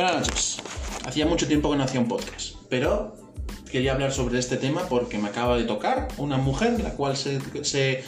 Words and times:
Buenas 0.00 0.28
noches. 0.28 0.56
Hacía 1.04 1.26
mucho 1.26 1.46
tiempo 1.46 1.70
que 1.70 1.76
no 1.76 1.84
hacía 1.84 2.00
un 2.00 2.08
podcast, 2.08 2.54
pero 2.70 3.14
quería 3.70 3.92
hablar 3.92 4.12
sobre 4.12 4.38
este 4.38 4.56
tema 4.56 4.88
porque 4.88 5.18
me 5.18 5.28
acaba 5.28 5.58
de 5.58 5.64
tocar 5.64 6.08
una 6.16 6.38
mujer 6.38 6.82
la 6.82 6.94
cual 6.94 7.18
se, 7.18 7.38
se, 7.62 8.02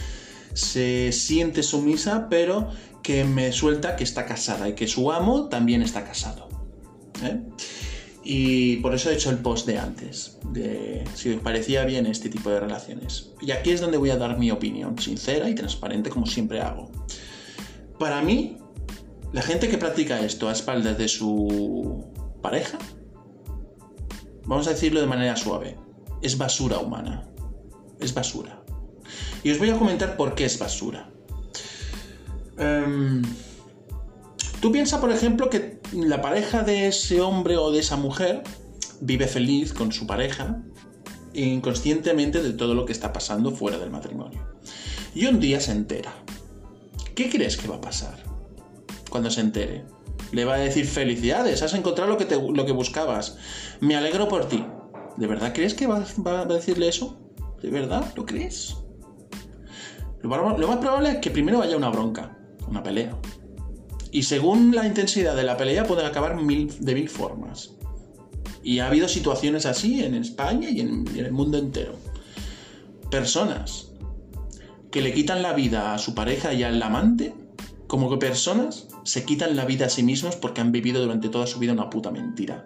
se 0.55 1.13
siente 1.13 1.63
sumisa, 1.63 2.29
pero 2.31 2.71
que 3.03 3.25
me 3.25 3.53
suelta 3.53 3.95
que 3.95 4.05
está 4.05 4.25
casada 4.25 4.71
y 4.71 4.75
que 4.75 4.89
su 4.89 5.13
amo 5.13 5.51
también 5.51 5.83
está 5.83 6.03
casado. 6.03 6.49
¿eh? 7.25 7.43
Y 8.25 8.77
por 8.77 8.95
eso 8.95 9.11
he 9.11 9.13
hecho 9.13 9.29
el 9.29 9.37
post 9.37 9.67
de 9.67 9.77
antes, 9.77 10.39
de 10.51 11.05
si 11.13 11.35
os 11.35 11.43
parecía 11.43 11.85
bien 11.85 12.07
este 12.07 12.31
tipo 12.31 12.49
de 12.49 12.59
relaciones. 12.59 13.33
Y 13.43 13.51
aquí 13.51 13.71
es 13.71 13.83
donde 13.83 13.99
voy 13.99 14.09
a 14.09 14.17
dar 14.17 14.39
mi 14.39 14.51
opinión, 14.51 14.99
sincera 14.99 15.47
y 15.51 15.55
transparente 15.55 16.09
como 16.09 16.25
siempre 16.25 16.63
hago. 16.63 16.91
Para 17.99 18.23
mí, 18.23 18.62
la 19.33 19.43
gente 19.43 19.69
que 19.69 19.79
practica 19.79 20.21
esto 20.21 20.49
a 20.49 20.53
espaldas 20.53 20.99
de 20.99 21.09
su 21.09 22.05
pareja, 22.43 22.79
vamos 24.45 24.67
a 24.67 24.71
decirlo 24.71 25.01
de 25.01 25.07
manera 25.07 25.37
suave, 25.37 25.79
es 26.21 26.37
basura 26.37 26.79
humana. 26.79 27.29
Es 27.99 28.13
basura. 28.13 28.63
Y 29.43 29.51
os 29.51 29.59
voy 29.59 29.71
a 29.71 29.79
comentar 29.79 30.17
por 30.17 30.35
qué 30.35 30.45
es 30.45 30.59
basura. 30.59 31.11
Um, 32.59 33.23
Tú 34.61 34.71
piensas, 34.71 35.01
por 35.01 35.11
ejemplo, 35.11 35.51
que 35.51 35.81
la 35.93 36.23
pareja 36.23 36.63
de 36.63 36.87
ese 36.87 37.21
hombre 37.21 37.57
o 37.57 37.73
de 37.73 37.81
esa 37.81 37.97
mujer 37.97 38.45
vive 39.01 39.27
feliz 39.27 39.73
con 39.73 39.91
su 39.91 40.07
pareja, 40.07 40.63
inconscientemente 41.35 42.41
de 42.41 42.53
todo 42.53 42.73
lo 42.75 42.87
que 42.87 42.93
está 42.93 43.13
pasando 43.13 43.51
fuera 43.51 43.77
del 43.79 43.91
matrimonio. 43.91 44.47
Y 45.17 45.27
un 45.27 45.41
día 45.41 45.59
se 45.59 45.73
entera. 45.73 46.15
¿Qué 47.17 47.29
crees 47.29 47.57
que 47.57 47.67
va 47.67 47.77
a 47.77 47.81
pasar 47.81 48.32
cuando 49.13 49.31
se 49.31 49.43
entere? 49.43 49.85
Le 50.33 50.45
va 50.45 50.55
a 50.55 50.59
decir 50.59 50.87
felicidades, 50.87 51.63
has 51.63 51.75
encontrado 51.75 52.11
lo 52.11 52.17
que, 52.17 52.25
te, 52.25 52.35
lo 52.35 52.67
que 52.67 52.73
buscabas. 52.73 53.37
Me 53.81 53.95
alegro 53.95 54.27
por 54.27 54.49
ti. 54.49 54.65
¿De 55.19 55.27
verdad 55.27 55.53
crees 55.55 55.75
que 55.75 55.87
va, 55.87 56.03
a 56.25 56.45
decirle 56.47 56.89
eso? 56.89 57.21
¿De 57.61 57.71
verdad? 57.71 58.13
¿Lo 58.17 58.25
crees? 58.25 58.77
Lo, 60.23 60.59
lo 60.59 60.69
más 60.69 60.79
probable 60.79 61.11
es 61.11 61.17
que 61.19 61.31
primero 61.31 61.61
haya 61.61 61.77
una 61.77 61.91
bronca, 61.91 62.39
una 62.67 62.83
pelea. 62.83 63.17
Y 64.11 64.23
según 64.23 64.75
la 64.75 64.87
intensidad 64.87 65.37
de 65.37 65.45
la 65.45 65.57
pelea 65.57 65.85
pueden 65.85 66.07
acabar 66.07 66.37
mil, 66.43 66.73
de 66.81 66.95
mil 66.95 67.09
formas. 67.09 67.75
Y 68.63 68.79
ha 68.79 68.87
habido 68.87 69.09
situaciones 69.09 69.67
así 69.67 70.03
en 70.03 70.15
España 70.15 70.71
y 70.71 70.81
en, 70.81 71.05
y 71.15 71.19
en 71.19 71.27
el 71.27 71.33
mundo 71.33 71.59
entero. 71.59 71.97
Personas 73.11 73.93
que 74.91 75.03
le 75.03 75.13
quitan 75.13 75.43
la 75.43 75.53
vida 75.53 75.95
a 75.95 75.99
su 75.99 76.15
pareja 76.15 76.55
y 76.55 76.63
al 76.63 76.83
amante, 76.83 77.35
como 77.93 78.09
que 78.09 78.17
personas 78.17 78.87
se 79.05 79.23
quitan 79.27 79.55
la 79.55 79.67
vida 79.67 79.85
a 79.85 79.91
sí 79.91 80.03
mismos 80.03 80.35
porque 80.35 80.63
han 80.63 80.73
vivido 80.73 81.03
durante 81.03 81.29
toda 81.29 81.47
su 81.47 81.59
vida 81.59 81.75
una 81.75 81.91
puta 81.91 82.11
mentira. 82.11 82.65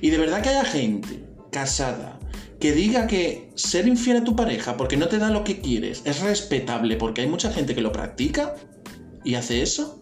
Y 0.00 0.10
de 0.10 0.18
verdad 0.18 0.42
que 0.42 0.48
haya 0.48 0.64
gente 0.64 1.24
casada 1.52 2.18
que 2.58 2.72
diga 2.72 3.06
que 3.06 3.52
ser 3.54 3.86
infiel 3.86 4.16
a 4.16 4.24
tu 4.24 4.34
pareja 4.34 4.76
porque 4.76 4.96
no 4.96 5.06
te 5.06 5.18
da 5.18 5.30
lo 5.30 5.44
que 5.44 5.60
quieres 5.60 6.02
es 6.04 6.18
respetable 6.18 6.96
porque 6.96 7.20
hay 7.20 7.28
mucha 7.28 7.52
gente 7.52 7.76
que 7.76 7.80
lo 7.80 7.92
practica, 7.92 8.56
y 9.22 9.36
hace 9.36 9.62
eso. 9.62 10.00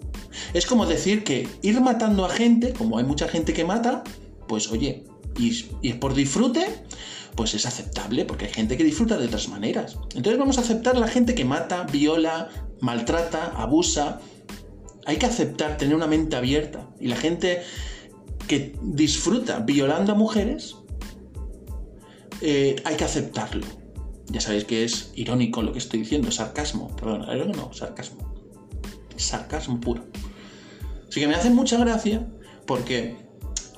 Es 0.54 0.64
como 0.64 0.86
decir 0.86 1.22
que 1.22 1.46
ir 1.60 1.78
matando 1.82 2.24
a 2.24 2.30
gente, 2.30 2.72
como 2.72 2.96
hay 2.96 3.04
mucha 3.04 3.28
gente 3.28 3.52
que 3.52 3.66
mata, 3.66 4.02
pues 4.48 4.72
oye, 4.72 5.04
y, 5.38 5.66
y 5.82 5.90
es 5.90 5.96
por 5.96 6.14
disfrute, 6.14 6.66
pues 7.36 7.52
es 7.52 7.66
aceptable, 7.66 8.24
porque 8.24 8.46
hay 8.46 8.52
gente 8.52 8.78
que 8.78 8.84
disfruta 8.84 9.18
de 9.18 9.26
otras 9.26 9.48
maneras. 9.48 9.98
Entonces 10.14 10.38
vamos 10.38 10.56
a 10.56 10.62
aceptar 10.62 10.96
a 10.96 11.00
la 11.00 11.08
gente 11.08 11.34
que 11.34 11.44
mata, 11.44 11.86
viola, 11.92 12.48
maltrata, 12.82 13.52
abusa. 13.56 14.20
Hay 15.06 15.16
que 15.16 15.24
aceptar, 15.24 15.78
tener 15.78 15.96
una 15.96 16.06
mente 16.06 16.36
abierta. 16.36 16.90
Y 17.00 17.08
la 17.08 17.16
gente 17.16 17.62
que 18.46 18.76
disfruta 18.82 19.60
violando 19.60 20.12
a 20.12 20.14
mujeres, 20.14 20.76
eh, 22.42 22.76
hay 22.84 22.96
que 22.96 23.04
aceptarlo. 23.04 23.66
Ya 24.26 24.42
sabéis 24.42 24.64
que 24.64 24.84
es 24.84 25.12
irónico 25.14 25.62
lo 25.62 25.72
que 25.72 25.78
estoy 25.78 26.00
diciendo, 26.00 26.30
sarcasmo. 26.30 26.94
Perdón, 26.96 27.26
no, 27.56 27.72
sarcasmo 27.72 28.32
sarcasmo 29.22 29.80
puro. 29.80 30.04
Así 31.08 31.20
que 31.20 31.28
me 31.28 31.34
hace 31.34 31.50
mucha 31.50 31.78
gracia 31.78 32.26
porque 32.66 33.16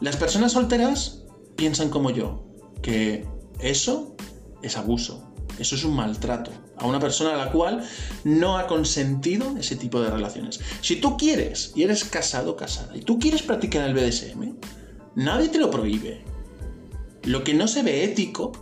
las 0.00 0.16
personas 0.16 0.52
solteras 0.52 1.24
piensan 1.56 1.90
como 1.90 2.10
yo, 2.10 2.44
que 2.82 3.26
eso 3.60 4.16
es 4.62 4.76
abuso, 4.76 5.33
eso 5.58 5.74
es 5.74 5.84
un 5.84 5.94
maltrato 5.94 6.50
a 6.76 6.86
una 6.86 7.00
persona 7.00 7.34
a 7.34 7.44
la 7.44 7.52
cual 7.52 7.84
no 8.24 8.58
ha 8.58 8.66
consentido 8.66 9.56
ese 9.58 9.76
tipo 9.76 10.00
de 10.00 10.10
relaciones. 10.10 10.60
Si 10.80 10.96
tú 10.96 11.16
quieres 11.16 11.72
y 11.74 11.82
eres 11.82 12.04
casado 12.04 12.56
casada 12.56 12.96
y 12.96 13.00
tú 13.00 13.18
quieres 13.18 13.42
practicar 13.42 13.88
el 13.88 13.94
BDSM, 13.94 14.54
nadie 15.14 15.48
te 15.48 15.58
lo 15.58 15.70
prohíbe. 15.70 16.24
Lo 17.22 17.44
que 17.44 17.54
no 17.54 17.68
se 17.68 17.82
ve 17.82 18.04
ético 18.04 18.52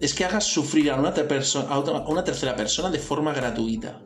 es 0.00 0.14
que 0.14 0.24
hagas 0.24 0.44
sufrir 0.44 0.90
a 0.90 0.96
una, 0.96 1.10
a 1.10 2.08
una 2.08 2.24
tercera 2.24 2.56
persona 2.56 2.90
de 2.90 2.98
forma 2.98 3.32
gratuita. 3.32 4.02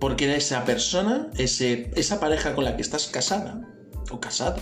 Porque 0.00 0.34
esa 0.36 0.64
persona, 0.64 1.30
ese, 1.38 1.90
esa 1.96 2.20
pareja 2.20 2.54
con 2.54 2.64
la 2.64 2.76
que 2.76 2.82
estás 2.82 3.06
casada 3.06 3.62
o 4.10 4.20
casado, 4.20 4.60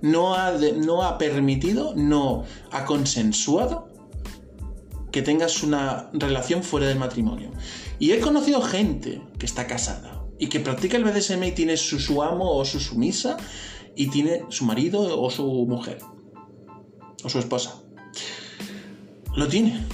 no 0.00 0.34
ha, 0.34 0.52
no 0.76 1.02
ha 1.02 1.18
permitido, 1.18 1.94
no 1.94 2.44
ha 2.72 2.84
consensuado 2.84 3.89
que 5.10 5.22
tengas 5.22 5.62
una 5.62 6.10
relación 6.12 6.62
fuera 6.62 6.86
del 6.86 6.98
matrimonio. 6.98 7.50
Y 7.98 8.12
he 8.12 8.20
conocido 8.20 8.62
gente 8.62 9.20
que 9.38 9.46
está 9.46 9.66
casada 9.66 10.24
y 10.38 10.48
que 10.48 10.60
practica 10.60 10.96
el 10.96 11.04
BDSM 11.04 11.42
y 11.44 11.52
tiene 11.52 11.76
su, 11.76 11.98
su 11.98 12.22
amo 12.22 12.56
o 12.56 12.64
su 12.64 12.80
sumisa 12.80 13.36
y 13.94 14.08
tiene 14.08 14.44
su 14.48 14.64
marido 14.64 15.20
o 15.20 15.30
su 15.30 15.44
mujer 15.66 15.98
o 17.22 17.28
su 17.28 17.38
esposa. 17.38 17.82
Lo 19.36 19.48
tiene, 19.48 19.84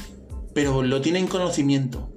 pero 0.54 0.82
lo 0.82 1.00
tiene 1.00 1.18
en 1.18 1.26
conocimiento 1.26 2.12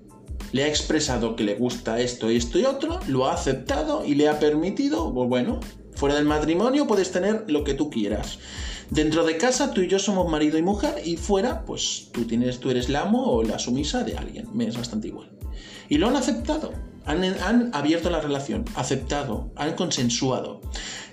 le 0.51 0.63
ha 0.63 0.67
expresado 0.67 1.35
que 1.35 1.43
le 1.43 1.55
gusta 1.55 1.99
esto, 1.99 2.29
esto 2.29 2.59
y 2.59 2.65
otro, 2.65 2.99
lo 3.07 3.27
ha 3.27 3.33
aceptado 3.33 4.05
y 4.05 4.15
le 4.15 4.29
ha 4.29 4.39
permitido, 4.39 5.13
pues 5.13 5.29
bueno, 5.29 5.59
fuera 5.93 6.15
del 6.15 6.25
matrimonio 6.25 6.87
puedes 6.87 7.11
tener 7.11 7.45
lo 7.47 7.63
que 7.63 7.73
tú 7.73 7.89
quieras. 7.89 8.39
Dentro 8.89 9.23
de 9.23 9.37
casa 9.37 9.71
tú 9.71 9.81
y 9.81 9.87
yo 9.87 9.99
somos 9.99 10.29
marido 10.29 10.57
y 10.57 10.61
mujer 10.61 11.01
y 11.05 11.17
fuera 11.17 11.63
pues 11.65 12.09
tú 12.11 12.25
tienes 12.25 12.59
tú 12.59 12.71
eres 12.71 12.89
la 12.89 13.01
amo 13.01 13.31
o 13.31 13.43
la 13.43 13.59
sumisa 13.59 14.03
de 14.03 14.17
alguien, 14.17 14.47
me 14.53 14.67
es 14.67 14.77
bastante 14.77 15.07
igual. 15.07 15.29
Y 15.89 15.97
lo 15.97 16.07
han 16.07 16.15
aceptado, 16.15 16.73
han, 17.05 17.71
abierto 17.73 18.09
la 18.09 18.21
relación, 18.21 18.65
aceptado, 18.75 19.51
han 19.55 19.73
consensuado. 19.75 20.61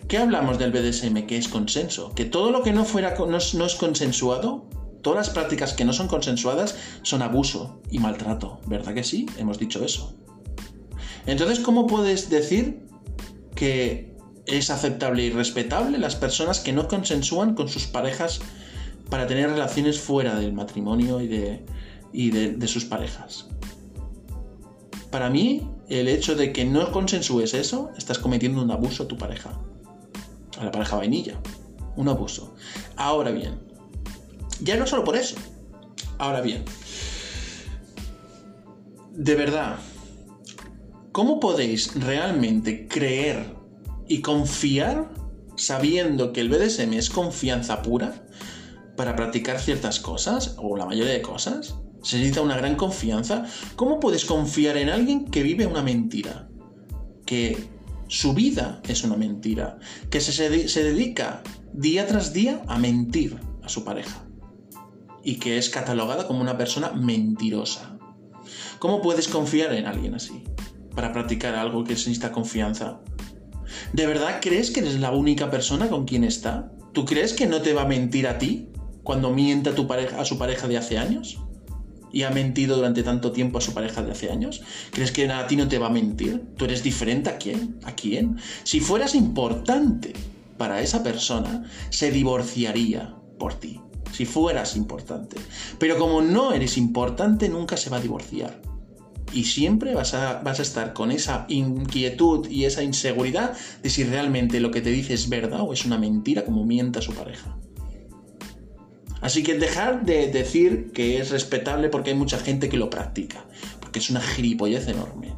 ¿Qué 0.09 0.19
hablamos 0.19 0.59
del 0.59 0.71
BDSM? 0.71 1.27
Que 1.27 1.37
es 1.37 1.49
consenso, 1.49 2.13
que 2.15 2.25
todo 2.25 2.51
lo 2.51 2.63
que 2.63 2.73
no 2.73 2.85
fuera 2.85 3.15
no 3.17 3.67
es 3.67 3.75
consensuado 3.75 4.69
Todas 5.07 5.29
las 5.29 5.31
prácticas 5.31 5.73
que 5.73 5.85
no 5.85 5.93
son 5.93 6.09
consensuadas 6.09 6.77
son 7.03 7.23
abuso 7.23 7.81
y 7.93 8.01
maltrato, 8.01 8.59
¿verdad 8.67 8.93
que 8.93 9.05
sí? 9.05 9.25
Hemos 9.39 9.57
dicho 9.57 9.85
eso. 9.85 10.17
Entonces, 11.27 11.61
¿cómo 11.61 11.87
puedes 11.87 12.29
decir 12.29 12.89
que 13.55 14.16
es 14.47 14.71
aceptable 14.71 15.25
y 15.25 15.31
respetable 15.31 15.99
las 15.99 16.17
personas 16.17 16.61
que 16.61 16.73
no 16.73 16.89
consensúan 16.89 17.55
con 17.55 17.69
sus 17.69 17.87
parejas 17.87 18.41
para 19.11 19.27
tener 19.27 19.51
relaciones 19.51 20.01
fuera 20.01 20.37
del 20.37 20.53
matrimonio 20.53 21.21
y 21.21 21.27
de, 21.27 21.65
y 22.13 22.31
de, 22.31 22.69
sus 22.69 22.85
parejas? 22.85 23.47
Para 25.11 25.31
mí, 25.31 25.69
el 25.89 26.09
hecho 26.09 26.35
de 26.35 26.53
que 26.53 26.65
no 26.65 26.91
consensúes 26.93 27.55
eso, 27.55 27.91
estás 27.97 28.19
cometiendo 28.19 28.63
un 28.63 28.71
abuso 28.71 29.05
a 29.05 29.09
tu 29.09 29.17
pareja, 29.17 29.59
a 30.59 30.65
la 30.65 30.71
pareja 30.71 30.97
vainilla. 30.97 31.41
Un 31.97 32.09
abuso. 32.09 32.55
Ahora 32.97 33.31
bien, 33.31 33.59
ya 34.61 34.77
no 34.77 34.87
solo 34.87 35.05
por 35.05 35.17
eso. 35.17 35.37
Ahora 36.19 36.41
bien, 36.41 36.65
de 39.13 39.35
verdad, 39.35 39.77
¿cómo 41.13 41.41
podéis 41.41 41.95
realmente 41.95 42.87
creer 42.87 43.56
y 44.09 44.21
confiar 44.21 45.11
sabiendo 45.57 46.33
que 46.33 46.41
el 46.41 46.49
BDSM 46.49 46.93
es 46.95 47.11
confianza 47.11 47.83
pura 47.83 48.27
para 48.97 49.17
practicar 49.17 49.61
ciertas 49.61 50.01
cosas 50.01 50.55
o 50.59 50.77
la 50.77 50.87
mayoría 50.87 51.13
de 51.13 51.23
cosas? 51.23 51.77
Se 52.03 52.17
necesita 52.19 52.43
una 52.43 52.57
gran 52.57 52.77
confianza. 52.77 53.47
¿Cómo 53.75 53.99
puedes 53.99 54.25
confiar 54.25 54.77
en 54.77 54.91
alguien 54.91 55.25
que 55.27 55.43
vive 55.43 55.67
una 55.67 55.83
mentira? 55.83 56.49
Que 57.25 57.69
su 58.09 58.33
vida 58.33 58.81
es 58.89 59.03
una 59.03 59.17
mentira. 59.17 59.79
Que 60.11 60.21
se, 60.21 60.69
se 60.69 60.85
dedica 60.85 61.43
día 61.73 62.07
tras 62.07 62.33
día 62.33 62.63
a 62.69 62.79
mentir 62.79 63.37
a 63.63 63.69
su 63.69 63.85
pareja 63.85 64.27
y 65.27 65.41
que 65.41 65.59
es 65.59 65.69
catalogada 65.69 66.29
como 66.29 66.41
una 66.41 66.57
persona 66.57 66.93
mentirosa. 66.93 67.99
¿Cómo 68.79 69.03
puedes 69.03 69.27
confiar 69.27 69.73
en 69.75 69.87
alguien 69.87 70.15
así 70.15 70.45
para 70.95 71.13
practicar 71.13 71.57
algo 71.57 71.83
que 71.83 71.95
necesita 71.95 72.31
confianza? 72.31 73.01
¿De 73.93 74.07
verdad 74.07 74.39
crees 74.41 74.71
que 74.71 74.81
eres 74.81 74.99
la 75.01 75.13
única 75.13 75.51
persona 75.51 75.89
con 75.89 76.05
quien 76.05 76.25
está? 76.25 76.73
¿Tú 76.93 77.05
crees 77.05 77.33
que 77.33 77.47
no 77.47 77.61
te 77.61 77.75
va 77.75 77.83
a 77.83 77.87
mentir 77.87 78.27
a 78.27 78.39
ti 78.39 78.69
cuando 79.03 79.31
mienta 79.31 79.71
a, 79.71 80.21
a 80.21 80.25
su 80.25 80.39
pareja 80.39 80.69
de 80.69 80.77
hace 80.77 80.99
años? 80.99 81.39
¿Y 82.13 82.23
ha 82.23 82.31
mentido 82.31 82.77
durante 82.77 83.03
tanto 83.03 83.33
tiempo 83.33 83.59
a 83.59 83.61
su 83.61 83.75
pareja 83.75 84.03
de 84.03 84.13
hace 84.13 84.31
años? 84.31 84.63
¿Crees 84.93 85.13
que 85.13 85.31
a 85.31 85.47
ti 85.47 85.57
no 85.57 85.69
te 85.69 85.79
va 85.79 85.89
a 85.89 85.91
mentir? 85.91 86.43
¿Tú 86.57 86.65
eres 86.65 86.83
diferente 86.83 87.29
a 87.29 87.37
quién? 87.37 87.79
¿A 87.85 87.93
quién? 87.93 88.39
Si 88.65 88.81
fueras 88.81 89.15
importante 89.15 90.15
para 90.57 90.81
esa 90.81 91.03
persona, 91.03 91.65
se 91.91 92.11
divorciaría 92.11 93.15
por 93.39 93.55
ti, 93.55 93.81
si 94.13 94.25
fueras 94.25 94.77
importante. 94.77 95.37
Pero 95.79 95.99
como 95.99 96.23
no 96.23 96.53
eres 96.53 96.79
importante, 96.79 97.49
nunca 97.49 97.77
se 97.77 97.91
va 97.91 97.99
a 97.99 98.01
divorciar. 98.01 98.61
Y 99.37 99.45
siempre 99.45 99.95
vas 99.95 100.15
a, 100.15 100.41
vas 100.41 100.61
a 100.61 100.63
estar 100.63 100.95
con 100.95 101.11
esa 101.11 101.45
inquietud 101.49 102.49
y 102.49 102.65
esa 102.65 102.83
inseguridad 102.83 103.55
de 103.83 103.91
si 103.91 104.03
realmente 104.03 104.61
lo 104.61 104.71
que 104.71 104.81
te 104.81 104.89
dice 104.89 105.13
es 105.13 105.29
verdad 105.29 105.61
o 105.61 105.75
es 105.75 105.85
una 105.85 105.99
mentira 105.99 106.47
como 106.47 106.65
mienta 106.65 107.03
su 107.03 107.13
pareja. 107.13 107.55
Así 109.21 109.43
que 109.43 109.59
dejar 109.59 110.07
de 110.07 110.29
decir 110.29 110.91
que 110.93 111.19
es 111.19 111.29
respetable 111.33 111.91
porque 111.91 112.11
hay 112.13 112.17
mucha 112.17 112.39
gente 112.39 112.71
que 112.71 112.79
lo 112.79 112.89
practica, 112.89 113.45
porque 113.79 113.99
es 113.99 114.09
una 114.09 114.23
gilipollez 114.23 114.89
enorme. 114.89 115.35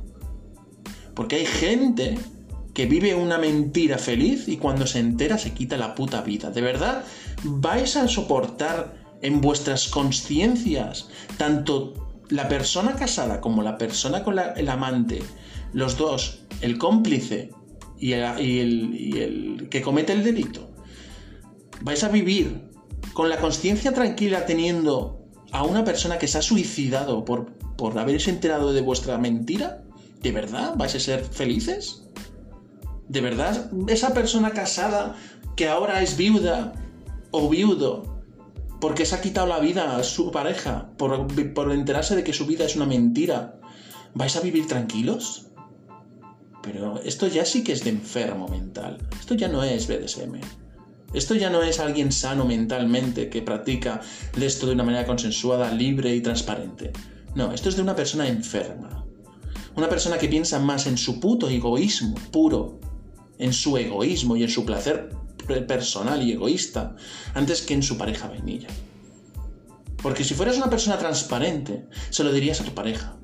Porque 1.16 1.34
hay 1.34 1.46
gente 1.46 2.16
que 2.74 2.86
vive 2.86 3.16
una 3.16 3.38
mentira 3.38 3.98
feliz 3.98 4.46
y 4.46 4.58
cuando 4.58 4.86
se 4.86 5.00
entera 5.00 5.38
se 5.38 5.54
quita 5.54 5.76
la 5.76 5.96
puta 5.96 6.22
vida. 6.22 6.52
¿De 6.52 6.60
verdad 6.60 7.04
vais 7.42 7.96
a 7.96 8.06
soportar 8.06 8.94
en 9.22 9.40
vuestras 9.40 9.88
conciencias 9.88 11.08
tanto 11.36 12.07
la 12.30 12.48
persona 12.48 12.94
casada 12.94 13.40
como 13.40 13.62
la 13.62 13.78
persona 13.78 14.22
con 14.22 14.38
el 14.38 14.68
amante, 14.68 15.22
los 15.72 15.96
dos, 15.96 16.44
el 16.60 16.78
cómplice 16.78 17.50
y 17.98 18.12
el, 18.12 19.68
que 19.70 19.82
comete 19.82 20.12
el 20.12 20.24
delito? 20.24 20.70
¿Vais 21.80 22.02
a 22.04 22.08
vivir 22.08 22.68
con 23.12 23.28
la 23.28 23.38
conciencia 23.38 23.92
tranquila 23.92 24.46
teniendo 24.46 25.24
a 25.52 25.62
una 25.64 25.84
persona 25.84 26.18
que 26.18 26.28
se 26.28 26.38
ha 26.38 26.42
suicidado 26.42 27.24
por, 27.24 27.46
por 27.76 27.98
haberse 27.98 28.30
enterado 28.30 28.72
de 28.72 28.80
vuestra 28.80 29.18
mentira? 29.18 29.82
¿De 30.22 30.32
verdad 30.32 30.74
vais 30.76 30.94
a 30.94 31.00
ser 31.00 31.24
felices? 31.24 32.02
¿De 33.08 33.20
verdad 33.20 33.70
esa 33.88 34.12
persona 34.12 34.50
casada 34.50 35.16
que 35.56 35.68
ahora 35.68 36.02
es 36.02 36.16
viuda 36.16 36.74
o 37.30 37.48
viudo 37.48 38.17
porque 38.80 39.06
se 39.06 39.14
ha 39.14 39.20
quitado 39.20 39.46
la 39.46 39.58
vida 39.58 39.96
a 39.96 40.02
su 40.02 40.30
pareja 40.30 40.90
por, 40.96 41.72
enterarse 41.72 42.16
de 42.16 42.24
que 42.24 42.32
su 42.32 42.46
vida 42.46 42.64
es 42.64 42.76
una 42.76 42.86
mentira, 42.86 43.58
¿vais 44.14 44.36
a 44.36 44.40
vivir 44.40 44.66
tranquilos? 44.66 45.46
Pero 46.62 47.00
esto 47.02 47.26
ya 47.26 47.44
sí 47.44 47.64
que 47.64 47.72
es 47.72 47.84
de 47.84 47.90
enfermo 47.90 48.48
mental. 48.48 48.98
Esto 49.18 49.34
ya 49.34 49.48
no 49.48 49.62
es 49.62 49.86
BDSM. 49.86 50.40
Esto 51.14 51.34
ya 51.34 51.48
no 51.48 51.62
es 51.62 51.80
alguien 51.80 52.12
sano 52.12 52.44
mentalmente 52.44 53.30
que 53.30 53.40
practica 53.40 54.00
esto 54.38 54.66
de 54.66 54.72
una 54.74 54.84
manera 54.84 55.06
consensuada, 55.06 55.72
libre 55.72 56.14
y 56.14 56.20
transparente. 56.20 56.92
No, 57.34 57.52
esto 57.52 57.68
es 57.70 57.76
de 57.76 57.82
una 57.82 57.96
persona 57.96 58.28
enferma. 58.28 59.06
Una 59.76 59.88
persona 59.88 60.18
que 60.18 60.28
piensa 60.28 60.58
más 60.58 60.86
en 60.86 60.98
su 60.98 61.20
puto 61.20 61.48
egoísmo 61.48 62.16
puro 62.30 62.80
en 63.38 63.52
su 63.52 63.76
egoísmo 63.76 64.36
y 64.36 64.42
en 64.42 64.50
su 64.50 64.64
placer 64.64 65.10
personal 65.66 66.22
y 66.22 66.32
egoísta 66.32 66.96
antes 67.34 67.62
que 67.62 67.74
en 67.74 67.82
su 67.82 67.96
pareja 67.98 68.28
vainilla. 68.28 68.68
Porque 70.02 70.24
si 70.24 70.34
fueras 70.34 70.56
una 70.56 70.70
persona 70.70 70.98
transparente, 70.98 71.86
se 72.10 72.24
lo 72.24 72.32
dirías 72.32 72.60
a 72.60 72.64
tu 72.64 72.72
pareja, 72.72 73.16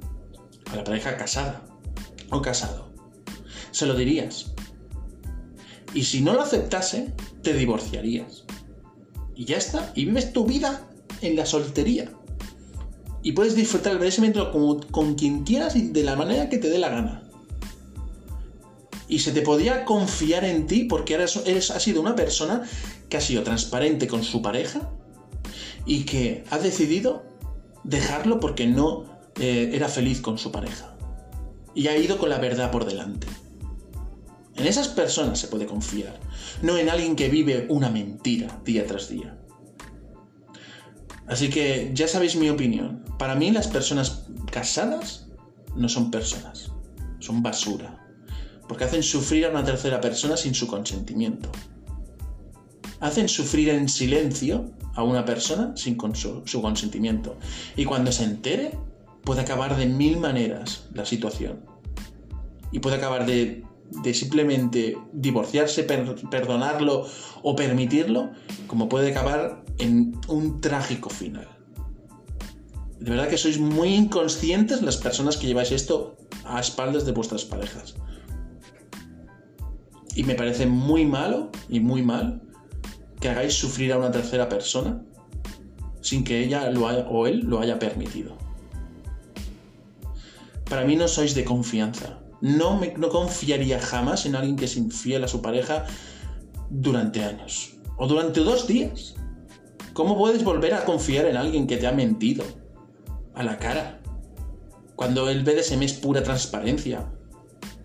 a 0.73 0.77
la 0.77 0.85
pareja 0.85 1.17
casada 1.17 1.63
o 2.31 2.43
casado. 2.43 2.93
Se 3.71 3.87
lo 3.87 3.95
dirías. 3.95 4.53
Y 5.93 6.05
si 6.05 6.21
no 6.21 6.35
lo 6.35 6.43
aceptase, 6.43 7.13
te 7.43 7.55
divorciarías. 7.55 8.45
Y 9.37 9.45
ya 9.45 9.57
está. 9.57 9.93
Y 9.95 10.07
vives 10.07 10.33
tu 10.33 10.45
vida 10.45 10.89
en 11.21 11.37
la 11.37 11.47
soltería. 11.47 12.11
Y 13.23 13.33
puedes 13.33 13.55
disfrutar 13.55 13.93
el 13.93 14.01
merecimiento 14.01 14.51
con, 14.51 14.83
con 14.83 15.15
quien 15.15 15.45
quieras 15.45 15.77
y 15.77 15.89
de 15.89 16.03
la 16.03 16.17
manera 16.17 16.49
que 16.49 16.59
te 16.59 16.69
dé 16.69 16.79
la 16.79 16.91
gana 16.91 17.24
y 19.09 19.19
se 19.19 19.33
te 19.33 19.43
podía 19.43 19.85
confiar 19.85 20.45
en 20.45 20.67
ti 20.67 20.85
porque 20.85 21.15
eres, 21.15 21.37
eres, 21.45 21.71
has 21.71 21.83
sido 21.83 22.01
una 22.01 22.17
persona 22.17 22.63
que 23.09 23.17
ha 23.17 23.21
sido 23.21 23.43
transparente 23.43 24.07
con 24.07 24.23
su 24.23 24.41
pareja 24.43 24.91
y 25.87 26.05
que 26.05 26.45
ha 26.51 26.59
decidido 26.59 27.25
dejarlo 27.83 28.41
porque 28.41 28.67
no 28.67 29.05
eh, 29.39 29.71
era 29.75 29.89
feliz 29.89 30.21
con 30.21 30.39
su 30.39 30.51
pareja. 30.51 30.97
Y 31.75 31.89
ha 31.89 31.97
ido 31.97 32.19
con 32.19 32.31
la 32.31 32.39
verdad 32.39 32.71
por 32.71 32.87
delante. 32.87 33.27
En 34.57 34.67
esas 34.67 34.89
personas 34.89 35.41
se 35.41 35.49
puede 35.49 35.67
confiar, 35.67 36.19
no 36.63 36.79
en 36.79 36.89
alguien 36.89 37.17
que 37.17 37.29
vive 37.29 37.67
una 37.69 37.91
mentira 37.91 38.61
día 38.65 38.87
tras 38.87 39.09
día. 39.09 39.37
Así 41.27 41.51
que 41.51 41.91
ya 41.93 42.07
sabéis 42.07 42.37
mi 42.37 42.49
opinión. 42.49 43.05
Para 43.19 43.35
mí 43.35 43.51
las 43.51 43.67
personas 43.67 44.27
casadas 44.51 45.27
no 45.75 45.89
son 45.89 46.13
personas, 46.13 46.71
son 47.19 47.43
basura 47.43 48.04
porque 48.69 48.85
hacen 48.85 49.03
sufrir 49.03 49.47
a 49.47 49.51
una 49.51 49.65
tercera 49.65 50.01
persona 50.01 50.37
sin 50.37 50.55
su 50.55 50.67
consentimiento. 50.67 51.51
Hacen 53.01 53.29
sufrir 53.29 53.69
en 53.69 53.89
silencio 53.89 54.71
a 54.95 55.03
una 55.03 55.25
persona 55.25 55.77
sin 55.77 55.99
su, 56.15 56.63
consentimiento. 56.63 57.37
Y 57.77 57.85
cuando 57.85 58.13
se 58.13 58.25
entere, 58.25 58.79
puede 59.25 59.43
acabar 59.43 59.77
de 59.77 59.87
mil 59.87 60.19
maneras 60.19 60.87
la 60.95 61.05
situación. 61.05 61.61
Y 62.73 62.79
puede 62.79 62.97
acabar 62.97 63.27
de, 63.27 63.65
simplemente 64.13 64.97
divorciarse, 65.13 65.83
perdonarlo 65.85 67.07
o 67.43 67.57
permitirlo, 67.57 68.31
como 68.67 68.89
puede 68.89 69.11
acabar 69.11 69.65
en 69.79 70.19
un 70.29 70.61
trágico 70.61 71.11
final. 71.11 71.49
De 73.01 73.11
verdad 73.11 73.29
que 73.29 73.37
sois 73.37 73.59
muy 73.59 73.95
inconscientes 73.95 74.81
las 74.81 74.97
personas 74.97 75.37
que 75.37 75.47
lleváis 75.47 75.73
esto 75.73 76.17
a 76.45 76.61
espaldas 76.61 77.05
de 77.05 77.13
vuestras 77.13 77.45
parejas. 77.45 77.95
Y 80.15 80.25
me 80.25 80.35
parece 80.35 80.67
muy 80.67 81.05
malo 81.05 81.51
y 81.69 81.81
muy 81.81 82.03
mal 82.03 82.41
que 83.21 83.29
hagáis 83.29 83.55
sufrir 83.55 83.93
a 83.93 83.99
una 83.99 84.11
tercera 84.11 84.49
persona 84.49 85.03
sin 86.05 86.23
que 86.23 86.45
ella 86.45 86.71
lo 86.71 86.87
o 86.87 87.27
él 87.27 87.41
lo 87.41 87.61
haya 87.61 87.79
permitido. 87.79 88.37
Para 90.69 90.85
mí 90.85 90.97
no 90.97 91.09
sois 91.09 91.35
de 91.35 91.45
confianza. 91.45 92.19
No, 92.41 92.77
me, 92.77 92.93
no 92.99 93.09
confiaría 93.09 93.81
jamás 93.81 94.27
en 94.27 94.37
alguien 94.37 94.57
que 94.57 94.67
es 94.67 94.77
infiel 94.77 95.25
a 95.25 95.29
su 95.29 95.41
pareja 95.41 95.87
durante 96.69 97.25
años. 97.25 97.75
O 97.97 98.07
durante 98.07 98.41
dos 98.41 98.67
días. 98.67 99.15
¿Cómo 99.95 100.19
puedes 100.19 100.45
volver 100.45 100.75
a 100.75 100.85
confiar 100.85 101.27
en 101.27 101.37
alguien 101.37 101.67
que 101.67 101.77
te 101.77 101.87
ha 101.87 101.93
mentido? 101.93 102.45
A 103.35 103.43
la 103.43 103.59
cara. 103.59 104.01
Cuando 104.97 105.29
el 105.31 105.43
BDSM 105.43 105.83
es 105.83 105.95
pura 105.95 106.23
transparencia. 106.23 107.11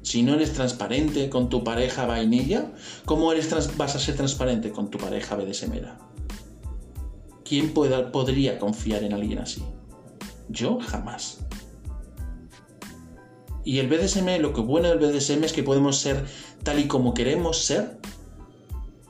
Si 0.02 0.24
no 0.24 0.34
eres 0.36 0.54
transparente 0.54 1.30
con 1.30 1.50
tu 1.50 1.64
pareja 1.64 2.06
vainilla, 2.06 2.72
¿cómo 3.06 3.32
eres 3.32 3.50
vas 3.78 3.96
a 3.96 4.00
ser 4.00 4.16
transparente 4.16 4.72
con 4.72 4.90
tu 4.90 4.98
pareja 4.98 5.36
BDSMera? 5.36 6.00
¿Quién 7.44 7.74
podría 7.74 8.60
confiar 8.60 9.04
en 9.04 9.14
alguien 9.14 9.40
así? 9.40 9.64
Yo 10.48 10.80
jamás. 10.80 11.40
Y 13.66 13.80
el 13.80 13.88
BDSM, 13.88 14.40
lo 14.40 14.54
que 14.54 14.62
bueno 14.62 14.90
del 14.90 15.00
BDSM 15.00 15.44
es 15.44 15.54
que 15.54 15.64
podemos 15.64 15.98
ser 15.98 16.26
tal 16.64 16.80
y 16.80 16.88
como 16.88 17.14
queremos 17.14 17.58
ser 17.58 18.00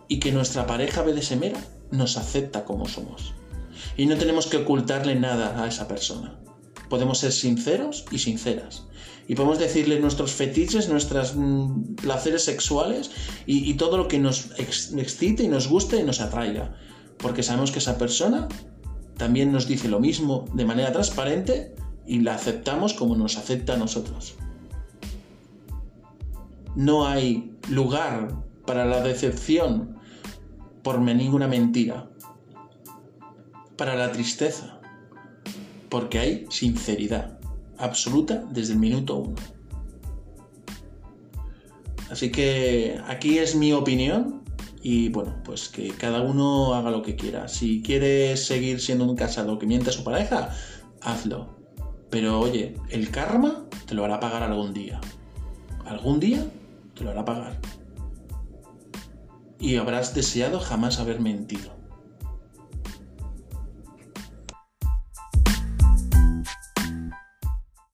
y 0.08 0.20
que 0.20 0.32
nuestra 0.32 0.66
pareja 0.66 1.04
BDSMera 1.04 1.60
nos 1.92 2.18
acepta 2.18 2.66
como 2.66 2.88
somos. 2.88 3.36
Y 3.96 4.06
no 4.06 4.18
tenemos 4.18 4.48
que 4.48 4.58
ocultarle 4.58 5.16
nada 5.16 5.62
a 5.62 5.68
esa 5.68 5.88
persona. 5.88 6.40
Podemos 6.90 7.20
ser 7.20 7.32
sinceros 7.32 8.06
y 8.12 8.18
sinceras 8.18 8.89
y 9.30 9.36
podemos 9.36 9.60
decirle 9.60 10.00
nuestros 10.00 10.32
fetiches, 10.32 10.90
nuestros 10.90 11.36
mm, 11.36 11.98
placeres 12.02 12.44
sexuales 12.44 13.12
y, 13.46 13.76
todo 13.76 13.96
lo 13.96 14.08
que 14.08 14.18
nos 14.18 14.50
excite 14.58 15.44
y 15.44 15.48
nos 15.48 15.68
guste 15.68 16.00
y 16.00 16.04
nos 16.04 16.20
atraiga. 16.20 16.74
Porque 17.20 17.44
sabemos 17.44 17.70
que 17.70 17.78
esa 17.78 18.00
persona 18.00 18.48
también 19.18 19.52
nos 19.52 19.68
dice 19.68 19.88
lo 19.88 20.00
mismo 20.00 20.46
de 20.56 20.66
manera 20.66 20.92
transparente 20.92 21.76
y 22.08 22.22
la 22.22 22.34
aceptamos 22.34 22.96
como 22.96 23.16
nos 23.16 23.38
acepta 23.38 23.76
a 23.76 23.78
nosotros. 23.78 24.34
No 26.76 27.06
hay 27.06 27.56
lugar 27.70 28.34
para 28.66 28.86
la 28.86 29.04
decepción 29.04 30.00
por 30.82 31.00
ninguna 31.00 31.48
mentira, 31.48 32.10
para 33.78 33.94
la 33.94 34.12
tristeza, 34.12 34.80
porque 35.88 36.18
hay 36.18 36.46
sinceridad 36.50 37.39
absoluta 37.80 38.44
desde 38.52 38.74
el 38.74 38.80
minuto 38.80 39.16
uno. 39.18 39.36
Así 42.10 42.32
que 42.32 43.00
aquí 43.08 43.38
es 43.38 43.56
mi 43.56 43.72
opinión 43.74 44.44
y 44.82 45.10
bueno, 45.10 45.36
pues 45.44 45.70
que 45.70 45.90
cada 45.90 46.22
uno 46.22 46.74
haga 46.74 46.90
lo 46.90 47.02
que 47.02 47.16
quiera. 47.16 47.48
Si 47.48 47.82
quieres 47.82 48.46
seguir 48.46 48.80
siendo 48.80 49.06
un 49.06 49.16
casado 49.16 49.60
que 49.60 49.68
miente 49.68 49.90
a 49.90 49.94
su 49.94 50.04
pareja, 50.04 50.50
hazlo. 51.02 51.58
Pero 52.10 52.40
oye, 52.40 52.76
el 52.90 53.12
karma 53.12 53.66
te 53.86 53.94
lo 53.94 54.06
hará 54.06 54.20
pagar 54.20 54.42
algún 54.44 54.74
día. 54.74 55.00
Algún 55.86 56.20
día 56.20 56.46
te 56.96 57.04
lo 57.04 57.12
hará 57.12 57.26
pagar. 57.26 57.60
Y 59.60 59.76
habrás 59.76 60.16
deseado 60.16 60.60
jamás 60.60 61.00
haber 61.00 61.20
mentido. 61.20 61.79